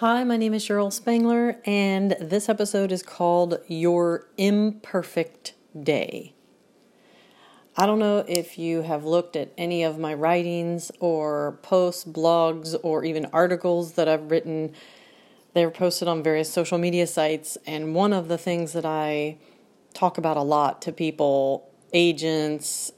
[0.00, 6.32] Hi, my name is Cheryl Spangler, and this episode is called Your Imperfect Day.
[7.76, 12.74] I don't know if you have looked at any of my writings or posts, blogs,
[12.82, 14.72] or even articles that I've written.
[15.52, 19.36] They're posted on various social media sites, and one of the things that I
[19.92, 22.90] talk about a lot to people, agents,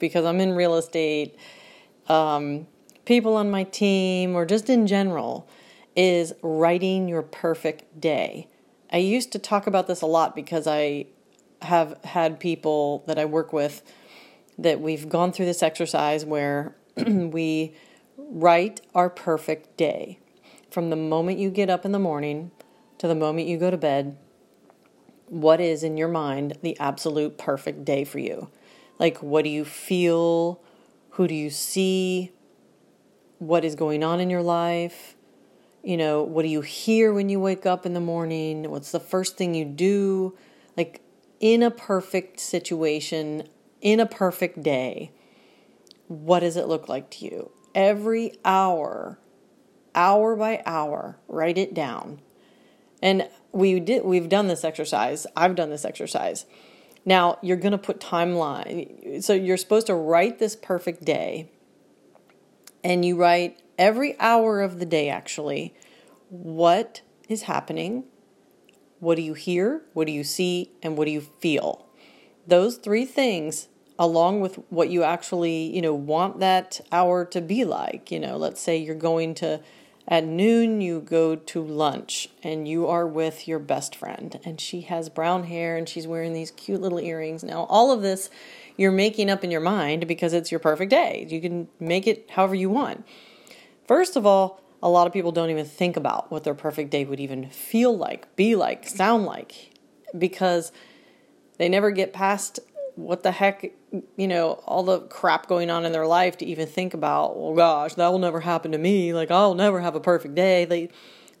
[0.00, 1.36] because I'm in real estate,
[2.08, 2.66] um,
[3.04, 5.48] people on my team, or just in general
[5.94, 8.48] is writing your perfect day.
[8.90, 11.06] I used to talk about this a lot because I
[11.62, 13.82] have had people that I work with
[14.58, 17.74] that we've gone through this exercise where we
[18.16, 20.18] write our perfect day
[20.70, 22.50] from the moment you get up in the morning
[22.98, 24.16] to the moment you go to bed.
[25.26, 28.50] What is in your mind the absolute perfect day for you?
[28.98, 30.60] Like, what do you feel?
[31.10, 32.32] Who do you see?
[33.38, 35.16] What is going on in your life?
[35.82, 38.70] You know, what do you hear when you wake up in the morning?
[38.70, 40.36] What's the first thing you do?
[40.76, 41.00] Like,
[41.40, 43.48] in a perfect situation,
[43.80, 45.10] in a perfect day,
[46.06, 47.50] what does it look like to you?
[47.74, 49.18] Every hour,
[49.94, 52.20] hour by hour, write it down.
[53.02, 55.26] And we did we've done this exercise.
[55.36, 56.46] I've done this exercise.
[57.04, 59.22] Now, you're going to put timeline.
[59.24, 61.50] So you're supposed to write this perfect day.
[62.84, 65.74] And you write every hour of the day, actually,
[66.28, 68.04] what is happening,
[69.00, 71.86] what do you hear, what do you see, and what do you feel.
[72.46, 77.64] Those three things, along with what you actually, you know, want that hour to be
[77.64, 78.10] like.
[78.10, 79.60] You know, let's say you're going to
[80.08, 84.80] at noon you go to lunch and you are with your best friend and she
[84.82, 87.44] has brown hair and she's wearing these cute little earrings.
[87.44, 88.28] Now, all of this
[88.76, 91.26] you're making up in your mind because it's your perfect day.
[91.28, 93.04] You can make it however you want.
[93.86, 97.04] First of all, a lot of people don't even think about what their perfect day
[97.04, 99.70] would even feel like, be like, sound like,
[100.16, 100.72] because
[101.58, 102.58] they never get past
[102.94, 103.72] what the heck,
[104.16, 107.54] you know, all the crap going on in their life to even think about, well,
[107.54, 109.14] gosh, that will never happen to me.
[109.14, 110.64] Like, I'll never have a perfect day.
[110.64, 110.90] They,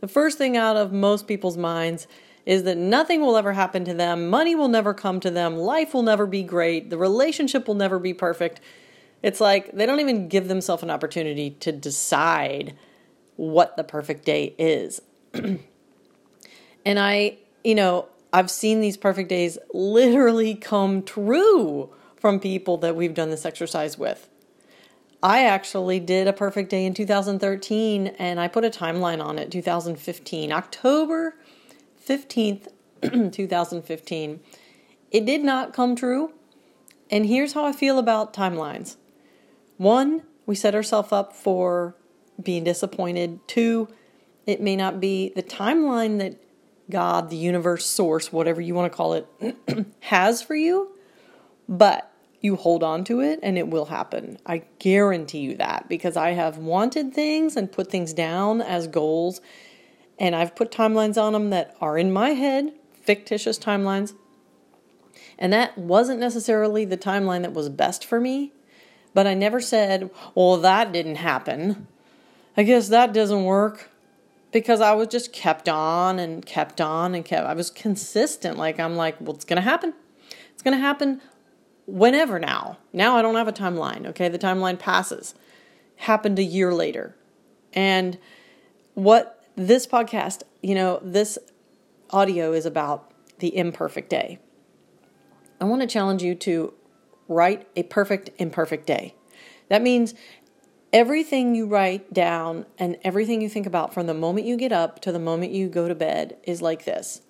[0.00, 2.06] the first thing out of most people's minds
[2.46, 5.94] is that nothing will ever happen to them, money will never come to them, life
[5.94, 8.60] will never be great, the relationship will never be perfect.
[9.22, 12.74] It's like they don't even give themselves an opportunity to decide
[13.36, 15.00] what the perfect day is.
[15.34, 15.60] and
[16.86, 23.14] I, you know, I've seen these perfect days literally come true from people that we've
[23.14, 24.28] done this exercise with.
[25.22, 29.52] I actually did a perfect day in 2013 and I put a timeline on it
[29.52, 31.36] 2015, October
[32.06, 32.68] 15th,
[33.32, 34.40] 2015.
[35.12, 36.32] It did not come true.
[37.10, 38.96] And here's how I feel about timelines
[39.82, 41.96] one, we set ourselves up for
[42.42, 43.40] being disappointed.
[43.46, 43.88] Two,
[44.46, 46.42] it may not be the timeline that
[46.90, 49.56] God, the universe, source, whatever you want to call it,
[50.00, 50.96] has for you,
[51.68, 54.36] but you hold on to it and it will happen.
[54.44, 59.40] I guarantee you that because I have wanted things and put things down as goals,
[60.18, 64.14] and I've put timelines on them that are in my head, fictitious timelines.
[65.38, 68.52] And that wasn't necessarily the timeline that was best for me,
[69.14, 71.86] but I never said, well, that didn't happen.
[72.56, 73.90] I guess that doesn't work
[74.52, 77.46] because I was just kept on and kept on and kept.
[77.46, 78.58] I was consistent.
[78.58, 79.94] Like I'm like, well, it's gonna happen.
[80.52, 81.20] It's gonna happen
[81.86, 82.78] whenever now.
[82.92, 84.06] Now I don't have a timeline.
[84.06, 85.34] Okay, the timeline passes.
[85.96, 87.14] Happened a year later,
[87.72, 88.18] and
[88.94, 91.38] what this podcast, you know, this
[92.10, 94.38] audio is about the imperfect day.
[95.60, 96.74] I want to challenge you to
[97.32, 99.14] write a perfect imperfect day.
[99.68, 100.14] That means
[100.92, 105.00] everything you write down and everything you think about from the moment you get up
[105.00, 107.22] to the moment you go to bed is like this.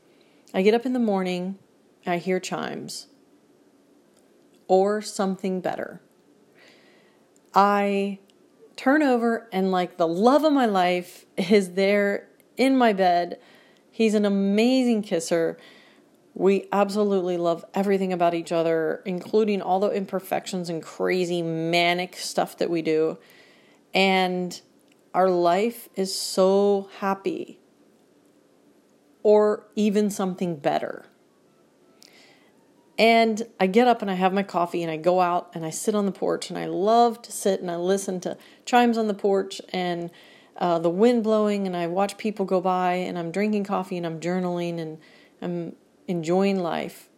[0.52, 1.58] I get up in the morning,
[2.06, 3.06] I hear chimes
[4.68, 6.00] or something better.
[7.54, 8.18] I
[8.76, 13.38] turn over and like the love of my life is there in my bed.
[13.90, 15.58] He's an amazing kisser.
[16.34, 22.56] We absolutely love everything about each other, including all the imperfections and crazy manic stuff
[22.58, 23.18] that we do
[23.94, 24.60] and
[25.14, 27.58] our life is so happy
[29.22, 31.06] or even something better.
[32.98, 35.70] And I get up and I have my coffee and I go out and I
[35.70, 39.08] sit on the porch and I love to sit and I listen to chimes on
[39.08, 40.10] the porch and
[40.56, 44.06] uh, the wind blowing and I watch people go by and I'm drinking coffee and
[44.06, 44.98] I'm journaling and
[45.40, 45.74] I'm
[46.12, 47.08] enjoying life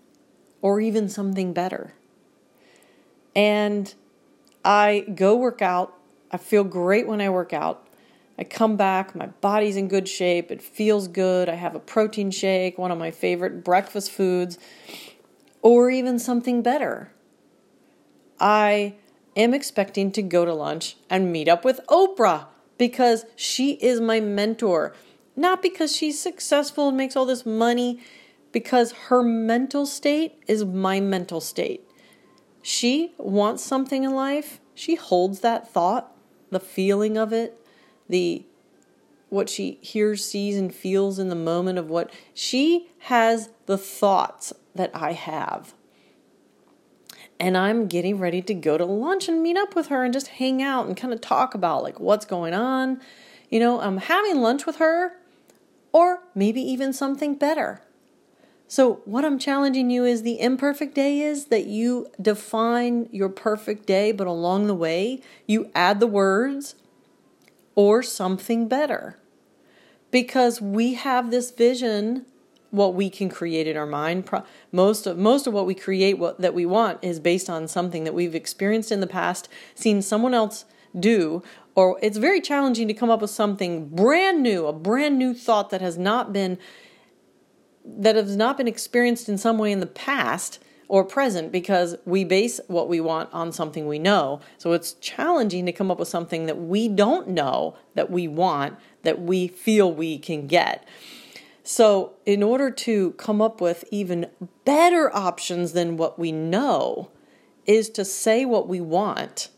[0.63, 1.93] or even something better.
[3.37, 3.93] And
[4.65, 5.99] I go work out
[6.35, 7.87] I feel great when I work out.
[8.37, 11.49] I come back, my body's in good shape, it feels good.
[11.49, 14.59] I have a protein shake, one of my favorite breakfast foods,
[15.63, 17.13] or even something better.
[18.41, 18.95] I
[19.37, 22.47] am expecting to go to lunch and meet up with Oprah
[22.79, 24.93] because she is my mentor.
[25.37, 28.01] Not because she's successful and makes all this money,
[28.55, 31.87] because her mental state is my mental state.
[32.63, 36.17] She wants something in life, she holds that thought,
[36.51, 37.61] the feeling of it,
[38.09, 38.47] the
[39.29, 44.53] what she hears, sees, and feels in the moment of what she has the thoughts
[44.73, 45.75] that I have.
[47.41, 50.29] And I'm getting ready to go to lunch and meet up with her and just
[50.29, 53.01] hang out and kind of talk about like what's going on.
[53.51, 55.17] You know, I'm having lunch with her
[55.93, 57.84] or maybe even something better.
[58.67, 63.87] So, what I'm challenging you is the imperfect day is that you define your perfect
[63.87, 66.75] day, but along the way, you add the words
[67.75, 69.19] or something better.
[70.11, 72.25] Because we have this vision
[72.75, 74.29] what we can create in our mind.
[74.73, 78.03] Most of most of what we create what, that we want is based on something
[78.03, 80.65] that we've experienced in the past, seen someone else
[80.99, 81.43] do,
[81.77, 85.71] or it's very challenging to come up with something brand new, a brand new thought
[85.71, 86.59] that has not been
[87.85, 90.59] that has not been experienced in some way in the past
[90.89, 94.41] or present because we base what we want on something we know.
[94.59, 98.77] So it's challenging to come up with something that we don't know that we want,
[99.03, 100.87] that we feel we can get.
[101.67, 104.27] So, in order to come up with even
[104.67, 107.09] better options than what we know,
[107.67, 109.49] is to say what we want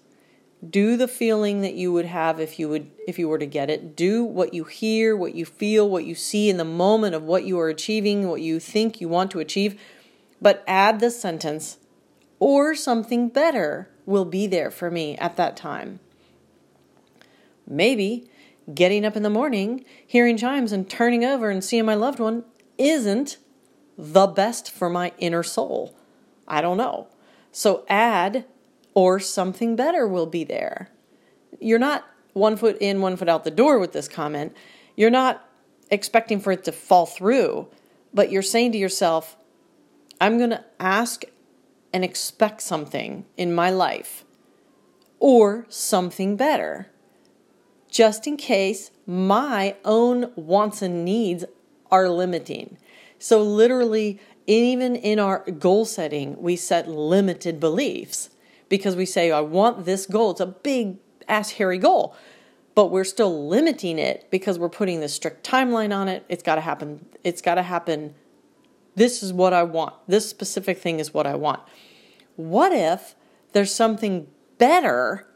[0.71, 3.71] do the feeling that you would have if you would if you were to get
[3.71, 3.97] it.
[3.97, 7.45] Do what you hear what you feel what you see in the moment of what
[7.45, 9.81] you are achieving what you think you want to achieve.
[10.41, 11.79] But add the sentence
[12.39, 16.01] or something better will be there for me at that time.
[17.67, 18.31] Maybe
[18.73, 22.45] getting up in the morning hearing chimes and turning over and seeing my loved one
[22.79, 23.39] isn't
[23.97, 25.97] the best for my inner soul.
[26.47, 27.09] I don't know.
[27.53, 28.45] So add
[28.96, 30.88] or something better will be there.
[31.60, 34.56] You're not one foot in, one foot out the door with this comment.
[34.96, 35.46] You're not
[35.90, 37.69] expecting for it to fall through,
[38.14, 39.37] but you're saying to yourself,
[40.19, 41.25] I'm going to ask
[41.93, 44.25] and expect something in my life
[45.19, 46.90] or something better,
[47.90, 51.44] just in case my own wants and needs
[51.90, 52.78] are limiting.
[53.19, 58.31] So, literally, even in our goal setting, we set limited beliefs
[58.69, 60.33] because we say, I want this goal.
[60.33, 60.97] It's a big
[61.29, 62.17] ass hairy goal.
[62.75, 66.25] But we're still limiting it because we're putting this strict timeline on it.
[66.29, 67.07] It's got to happen.
[67.25, 68.15] It's got to happen.
[68.95, 69.95] This is what I want.
[70.07, 71.61] This specific thing is what I want.
[72.37, 73.15] What if
[73.53, 74.27] there's something
[74.59, 75.27] better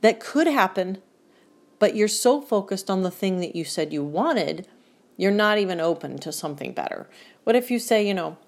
[0.00, 0.98] that could happen,
[1.78, 4.66] but you're so focused on the thing that you said you wanted,
[5.16, 7.08] you're not even open to something better?
[7.44, 8.38] What if you say, you know,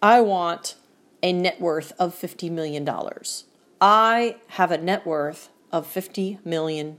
[0.00, 0.76] I want
[1.24, 2.86] a net worth of $50 million.
[3.80, 6.98] I have a net worth of $50 million.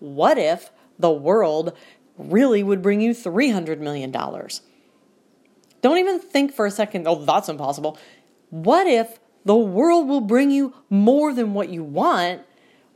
[0.00, 1.72] What if the world
[2.18, 4.10] really would bring you $300 million?
[4.10, 7.96] Don't even think for a second, oh, that's impossible.
[8.50, 12.42] What if the world will bring you more than what you want,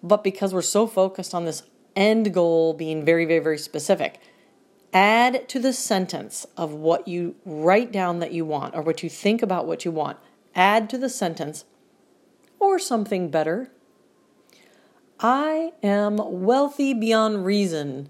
[0.02, 1.62] but because we're so focused on this
[1.94, 4.18] end goal being very, very, very specific,
[4.92, 9.10] add to the sentence of what you write down that you want or what you
[9.10, 10.18] think about what you want.
[10.54, 11.64] Add to the sentence
[12.58, 13.70] or something better.
[15.20, 18.08] I am wealthy beyond reason.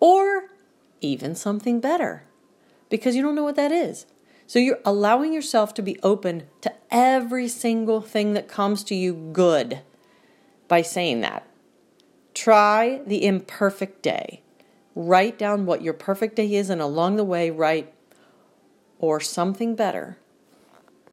[0.00, 0.50] Or
[1.00, 2.24] even something better.
[2.90, 4.06] Because you don't know what that is.
[4.46, 9.30] So you're allowing yourself to be open to every single thing that comes to you
[9.32, 9.80] good
[10.68, 11.46] by saying that.
[12.34, 14.42] Try the imperfect day.
[14.98, 17.92] Write down what your perfect day is, and along the way, write
[18.98, 20.16] or something better.